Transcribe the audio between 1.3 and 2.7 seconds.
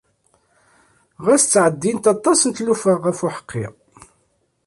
ttɛeddint aṭas n